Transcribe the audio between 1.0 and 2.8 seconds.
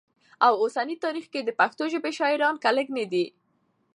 تاریخ کي د پښتو ژبې شاعران که